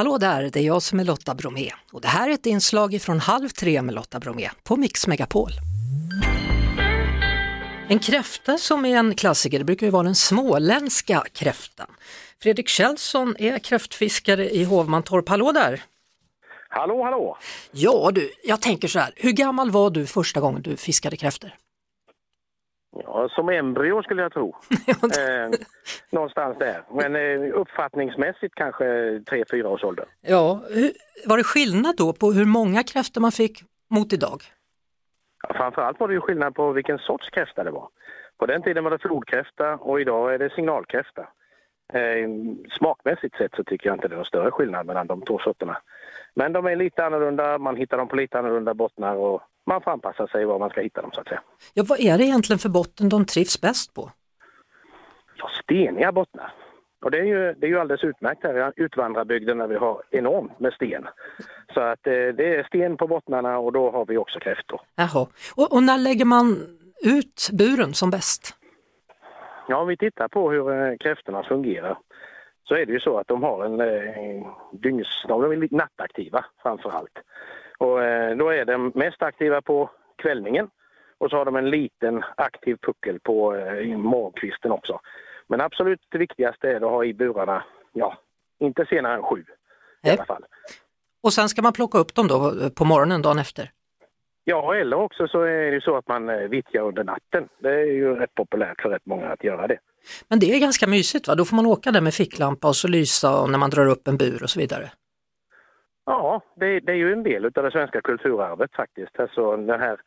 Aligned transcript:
Hallå 0.00 0.18
där, 0.18 0.50
det 0.52 0.60
är 0.60 0.62
jag 0.62 0.82
som 0.82 1.00
är 1.00 1.04
Lotta 1.04 1.34
Bromé 1.34 1.70
och 1.92 2.00
det 2.00 2.08
här 2.08 2.28
är 2.28 2.34
ett 2.34 2.46
inslag 2.46 3.02
från 3.02 3.20
Halv 3.20 3.48
tre 3.48 3.82
med 3.82 3.94
Lotta 3.94 4.20
Bromé 4.20 4.50
på 4.62 4.76
Mix 4.76 5.06
Megapol. 5.06 5.50
En 7.88 7.98
kräfta 7.98 8.58
som 8.58 8.84
är 8.84 8.96
en 8.96 9.14
klassiker, 9.14 9.58
det 9.58 9.64
brukar 9.64 9.86
ju 9.86 9.90
vara 9.90 10.02
den 10.02 10.14
småländska 10.14 11.24
kräftan. 11.32 11.86
Fredrik 12.42 12.68
Kjellson 12.68 13.36
är 13.38 13.58
kräftfiskare 13.58 14.50
i 14.50 14.64
Hovmantorp. 14.64 15.28
Hallå 15.28 15.52
där! 15.52 15.82
Hallå, 16.68 17.04
hallå! 17.04 17.38
Ja 17.72 18.10
du, 18.14 18.32
jag 18.44 18.60
tänker 18.60 18.88
så 18.88 18.98
här, 18.98 19.12
hur 19.16 19.32
gammal 19.32 19.70
var 19.70 19.90
du 19.90 20.06
första 20.06 20.40
gången 20.40 20.62
du 20.62 20.76
fiskade 20.76 21.16
kräftor? 21.16 21.54
Ja, 22.92 23.28
som 23.28 23.48
embryo 23.48 24.02
skulle 24.02 24.22
jag 24.22 24.32
tro. 24.32 24.48
eh, 24.88 25.58
någonstans 26.10 26.58
där. 26.58 26.82
Men 26.90 27.16
eh, 27.16 27.58
uppfattningsmässigt 27.60 28.54
kanske 28.54 28.84
3-4 28.84 29.64
års 29.64 29.84
ålder. 29.84 30.04
Ja, 30.20 30.62
hur, 30.68 30.90
var 31.26 31.36
det 31.36 31.44
skillnad 31.44 31.96
då 31.96 32.12
på 32.12 32.32
hur 32.32 32.44
många 32.44 32.82
kräftor 32.82 33.20
man 33.20 33.32
fick 33.32 33.62
mot 33.90 34.12
idag? 34.12 34.42
Ja, 35.48 35.54
framförallt 35.54 36.00
var 36.00 36.08
det 36.08 36.14
ju 36.14 36.20
skillnad 36.20 36.54
på 36.54 36.72
vilken 36.72 36.98
sorts 36.98 37.30
kräfta 37.30 37.64
det 37.64 37.70
var. 37.70 37.88
På 38.38 38.46
den 38.46 38.62
tiden 38.62 38.84
var 38.84 38.90
det 38.90 38.98
flodkräfta 38.98 39.76
och 39.76 40.00
idag 40.00 40.34
är 40.34 40.38
det 40.38 40.50
signalkräfta. 40.54 41.28
Eh, 41.92 42.28
smakmässigt 42.78 43.36
sett 43.36 43.54
så 43.54 43.64
tycker 43.64 43.88
jag 43.88 43.96
inte 43.96 44.08
det 44.08 44.14
är 44.14 44.16
någon 44.16 44.24
större 44.24 44.50
skillnad 44.50 44.86
mellan 44.86 45.06
de 45.06 45.22
två 45.22 45.38
sorterna. 45.38 45.76
Men 46.34 46.52
de 46.52 46.66
är 46.66 46.76
lite 46.76 47.04
annorlunda, 47.04 47.58
man 47.58 47.76
hittar 47.76 47.98
dem 47.98 48.08
på 48.08 48.16
lite 48.16 48.38
annorlunda 48.38 48.74
bottnar 48.74 49.16
och 49.16 49.42
man 49.70 49.82
får 49.82 49.90
anpassa 49.90 50.26
sig 50.26 50.44
var 50.44 50.58
man 50.58 50.70
ska 50.70 50.80
hitta 50.80 51.02
dem 51.02 51.10
så 51.12 51.20
att 51.20 51.28
säga. 51.28 51.42
Ja, 51.74 51.84
vad 51.88 52.00
är 52.00 52.18
det 52.18 52.24
egentligen 52.24 52.58
för 52.58 52.68
botten 52.68 53.08
de 53.08 53.24
trivs 53.24 53.60
bäst 53.60 53.94
på? 53.94 54.10
Ja, 55.36 55.50
steniga 55.62 56.12
bottnar. 56.12 56.52
Och 57.04 57.10
det 57.10 57.18
är 57.18 57.24
ju, 57.24 57.54
det 57.54 57.66
är 57.66 57.68
ju 57.68 57.78
alldeles 57.78 58.04
utmärkt 58.04 58.42
här 58.42 58.72
i 58.76 58.82
utvandrarbygden 58.82 59.58
där 59.58 59.66
vi 59.66 59.76
har 59.76 60.02
enormt 60.10 60.60
med 60.60 60.72
sten. 60.72 61.06
Så 61.74 61.80
att 61.80 62.06
eh, 62.06 62.12
det 62.12 62.56
är 62.56 62.64
sten 62.64 62.96
på 62.96 63.06
bottnarna 63.06 63.58
och 63.58 63.72
då 63.72 63.90
har 63.90 64.06
vi 64.06 64.16
också 64.16 64.38
kräftor. 64.38 64.80
Jaha, 64.96 65.26
och, 65.56 65.72
och 65.72 65.82
när 65.82 65.98
lägger 65.98 66.24
man 66.24 66.56
ut 67.04 67.48
buren 67.52 67.94
som 67.94 68.10
bäst? 68.10 68.54
Ja, 69.68 69.76
om 69.76 69.88
vi 69.88 69.96
tittar 69.96 70.28
på 70.28 70.50
hur 70.50 70.70
eh, 70.70 70.96
kräftorna 70.96 71.42
fungerar 71.42 71.98
så 72.64 72.74
är 72.74 72.86
det 72.86 72.92
ju 72.92 73.00
så 73.00 73.18
att 73.18 73.28
de 73.28 73.42
har 73.42 73.64
en 73.64 73.80
eh, 73.80 74.46
dygns... 74.72 75.24
De 75.28 75.42
är 75.42 75.74
nattaktiva 75.76 76.44
framför 76.62 76.90
allt. 76.90 77.18
Och 77.80 78.02
eh, 78.02 78.36
då 78.36 78.48
är 78.48 78.64
de 78.64 78.92
mest 78.94 79.22
aktiva 79.22 79.62
på 79.62 79.90
kvällningen 80.22 80.70
och 81.18 81.30
så 81.30 81.36
har 81.36 81.44
de 81.44 81.56
en 81.56 81.70
liten 81.70 82.22
aktiv 82.36 82.76
puckel 82.82 83.20
på 83.20 83.56
eh, 83.56 83.98
morgonkvisten 83.98 84.72
också. 84.72 85.00
Men 85.46 85.60
absolut 85.60 86.00
det 86.08 86.18
viktigaste 86.18 86.68
är 86.68 86.76
att 86.76 86.82
ha 86.82 87.04
i 87.04 87.14
burarna, 87.14 87.64
ja, 87.92 88.18
inte 88.58 88.86
senare 88.86 89.14
än 89.14 89.22
sju 89.22 89.44
i 90.02 90.10
alla 90.10 90.24
fall. 90.24 90.44
Och 91.22 91.32
sen 91.32 91.48
ska 91.48 91.62
man 91.62 91.72
plocka 91.72 91.98
upp 91.98 92.14
dem 92.14 92.28
då 92.28 92.70
på 92.76 92.84
morgonen 92.84 93.22
dagen 93.22 93.38
efter? 93.38 93.70
Ja, 94.44 94.74
eller 94.74 94.96
också 94.96 95.28
så 95.28 95.42
är 95.42 95.70
det 95.70 95.80
så 95.80 95.96
att 95.96 96.08
man 96.08 96.28
eh, 96.28 96.36
vittjar 96.36 96.82
under 96.82 97.04
natten. 97.04 97.48
Det 97.58 97.70
är 97.70 97.84
ju 97.84 98.14
rätt 98.14 98.34
populärt 98.34 98.80
för 98.80 98.88
rätt 98.88 99.06
många 99.06 99.28
att 99.28 99.44
göra 99.44 99.66
det. 99.66 99.78
Men 100.28 100.38
det 100.38 100.54
är 100.54 100.60
ganska 100.60 100.86
mysigt 100.86 101.28
va? 101.28 101.34
Då 101.34 101.44
får 101.44 101.56
man 101.56 101.66
åka 101.66 101.90
där 101.90 102.00
med 102.00 102.14
ficklampa 102.14 102.68
och 102.68 102.76
så 102.76 102.88
lysa 102.88 103.46
när 103.46 103.58
man 103.58 103.70
drar 103.70 103.86
upp 103.86 104.08
en 104.08 104.16
bur 104.16 104.42
och 104.42 104.50
så 104.50 104.60
vidare. 104.60 104.90
Ja, 106.06 106.42
det, 106.54 106.80
det 106.80 106.92
är 106.92 106.96
ju 106.96 107.12
en 107.12 107.22
del 107.22 107.44
av 107.44 107.50
det 107.52 107.70
svenska 107.70 108.00
kulturarvet 108.00 108.74
faktiskt. 108.76 109.20
Alltså 109.20 109.56
den 109.56 109.80
här 109.80 110.00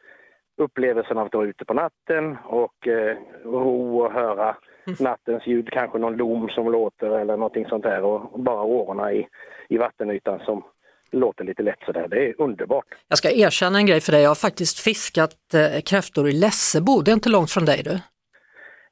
upplevelsen 0.58 1.18
av 1.18 1.26
att 1.26 1.34
vara 1.34 1.48
ute 1.48 1.66
på 1.66 1.74
natten 1.74 2.38
och 2.46 2.88
eh, 2.88 3.18
ro 3.44 4.02
och 4.02 4.12
höra 4.12 4.56
nattens 5.00 5.48
ljud, 5.48 5.70
kanske 5.72 5.98
någon 5.98 6.18
lom 6.18 6.50
som 6.50 6.72
låter 6.72 7.20
eller 7.20 7.38
någonting 7.38 7.66
sånt 7.70 7.84
där 7.84 8.04
och 8.04 8.40
bara 8.40 8.62
årorna 8.62 9.14
i, 9.14 9.28
i 9.70 9.78
vattenytan 9.78 10.40
som 10.40 10.64
låter 11.12 11.44
lite 11.44 11.64
lätt 11.64 11.80
sådär. 11.86 12.08
Det 12.08 12.30
är 12.30 12.42
underbart. 12.42 12.86
Jag 13.08 13.18
ska 13.18 13.32
erkänna 13.32 13.78
en 13.78 13.86
grej 13.86 14.02
för 14.02 14.12
dig, 14.12 14.22
jag 14.22 14.30
har 14.30 14.36
faktiskt 14.36 14.80
fiskat 14.80 15.54
eh, 15.54 15.82
kräftor 15.82 16.30
i 16.30 16.32
Lessebo, 16.32 17.02
det 17.02 17.12
är 17.12 17.14
inte 17.14 17.30
långt 17.30 17.52
från 17.52 17.66
dig 17.66 17.82
du. 17.84 18.00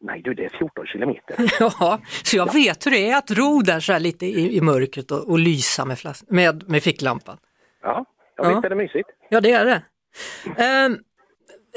Nej 0.04 0.22
du, 0.22 0.34
det 0.34 0.46
är 0.46 0.50
14 0.50 0.86
kilometer. 0.86 1.36
Ja, 1.60 2.00
så 2.24 2.38
jag 2.38 2.54
vet 2.54 2.86
hur 2.86 2.92
det 2.92 3.10
är 3.12 3.18
att 3.18 3.32
ro 3.32 3.62
där 3.62 3.80
så 3.80 3.94
här 3.94 4.00
lite 4.00 4.26
i, 4.26 4.58
i 4.58 4.62
mörkret 4.62 5.12
och, 5.12 5.30
och 5.30 5.40
lysa 5.40 5.86
med, 5.86 5.98
flas- 6.00 6.24
med, 6.28 6.70
med 6.70 6.84
ficklampan. 6.84 7.38
Ja, 7.82 8.06
jag 8.36 8.46
Ja. 8.46 8.50
visst 8.50 8.66
är 8.66 8.70
det 8.70 8.76
mysigt. 8.76 9.10
Ja, 9.30 9.42
det 9.42 9.52
är 9.52 9.66
det. 9.66 9.82
Ehm, 10.64 10.98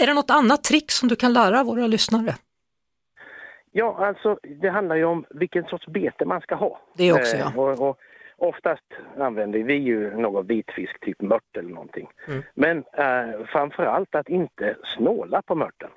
är 0.01 0.07
det 0.07 0.15
något 0.15 0.31
annat 0.31 0.65
trick 0.65 0.91
som 0.91 1.09
du 1.09 1.17
kan 1.17 1.33
lära 1.33 1.65
våra 1.65 1.87
lyssnare? 1.87 2.35
Ja, 3.73 4.07
alltså 4.07 4.39
det 4.61 4.69
handlar 4.71 4.97
ju 4.97 5.05
om 5.05 5.25
vilken 5.31 5.65
sorts 5.65 5.87
bete 5.87 6.25
man 6.25 6.41
ska 6.41 6.55
ha. 6.55 6.81
Det 6.97 7.13
också, 7.13 7.37
ja. 7.37 7.47
Eh, 7.51 7.59
och, 7.59 7.89
och 7.89 7.99
oftast 8.37 8.83
använder 9.19 9.59
vi 9.59 9.75
ju 9.75 10.17
någon 10.17 10.47
vitfisk, 10.47 11.01
typ 11.01 11.23
mört 11.23 11.57
eller 11.57 11.71
någonting. 11.71 12.09
Mm. 12.29 12.43
Men 12.55 12.79
eh, 12.79 13.47
framför 13.53 13.83
allt 13.85 14.15
att 14.15 14.29
inte 14.29 14.77
snåla 14.97 15.43
på 15.43 15.55
mörten. 15.55 15.89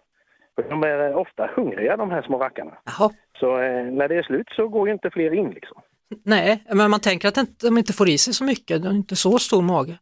De 0.70 0.84
är 0.84 1.16
ofta 1.16 1.50
hungriga 1.56 1.98
de 1.98 2.12
här 2.12 2.22
små 2.22 2.38
rackarna. 2.38 2.78
Jaha. 2.86 3.12
Så 3.40 3.62
eh, 3.62 3.84
när 3.84 4.08
det 4.08 4.16
är 4.16 4.24
slut 4.24 4.48
så 4.56 4.68
går 4.68 4.88
ju 4.88 4.94
inte 4.94 5.10
fler 5.10 5.34
in 5.34 5.50
liksom. 5.50 5.82
Nej, 6.24 6.64
men 6.74 6.92
man 6.92 7.00
tänker 7.00 7.28
att 7.28 7.60
de 7.62 7.78
inte 7.78 7.94
får 7.94 8.10
i 8.10 8.18
sig 8.18 8.34
så 8.34 8.44
mycket, 8.44 8.82
de 8.82 8.88
har 8.88 8.96
inte 8.96 9.16
så 9.16 9.40
stor 9.40 9.62
mage. 9.62 9.98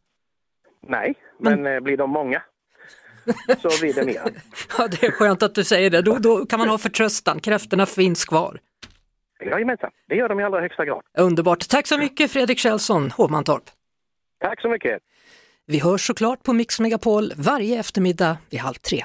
Nej, 0.88 1.14
men 1.38 1.66
eh, 1.66 1.80
blir 1.80 1.96
de 1.96 2.10
många 2.10 2.42
så 3.62 3.80
blir 3.80 3.94
det 3.94 4.04
mer. 4.06 4.22
Ja, 4.78 4.88
det 4.88 5.06
är 5.06 5.10
skönt 5.10 5.42
att 5.42 5.54
du 5.54 5.64
säger 5.64 5.90
det, 5.90 6.02
då, 6.02 6.18
då 6.18 6.46
kan 6.46 6.58
man 6.58 6.68
ha 6.68 6.78
förtröstan, 6.78 7.40
kräftorna 7.40 7.86
finns 7.86 8.24
kvar. 8.24 8.60
Jajamensan, 9.40 9.90
det 10.08 10.14
gör 10.14 10.28
de 10.28 10.40
i 10.40 10.44
allra 10.44 10.60
högsta 10.60 10.84
grad. 10.84 11.02
Underbart, 11.18 11.68
tack 11.68 11.86
så 11.86 11.98
mycket 11.98 12.30
Fredrik 12.30 12.58
Kjellson, 12.58 13.10
Hovmantorp. 13.10 13.62
Tack 14.40 14.60
så 14.60 14.68
mycket. 14.68 15.02
Vi 15.66 15.78
hörs 15.78 16.06
såklart 16.06 16.42
på 16.42 16.52
Mix 16.52 16.80
Megapol 16.80 17.32
varje 17.36 17.80
eftermiddag 17.80 18.38
vid 18.50 18.60
halv 18.60 18.74
tre. 18.74 19.04